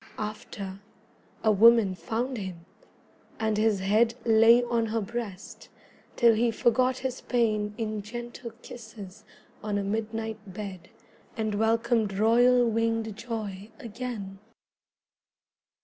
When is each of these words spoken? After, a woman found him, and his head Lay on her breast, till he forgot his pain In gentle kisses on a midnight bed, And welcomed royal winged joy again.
After, 0.17 0.79
a 1.43 1.51
woman 1.51 1.93
found 1.93 2.37
him, 2.39 2.65
and 3.39 3.55
his 3.55 3.81
head 3.81 4.15
Lay 4.25 4.63
on 4.63 4.87
her 4.87 4.99
breast, 4.99 5.69
till 6.15 6.33
he 6.33 6.49
forgot 6.49 6.97
his 6.97 7.21
pain 7.21 7.75
In 7.77 8.01
gentle 8.01 8.49
kisses 8.63 9.23
on 9.61 9.77
a 9.77 9.83
midnight 9.83 10.39
bed, 10.51 10.89
And 11.37 11.53
welcomed 11.53 12.17
royal 12.17 12.65
winged 12.67 13.15
joy 13.15 13.69
again. 13.77 14.39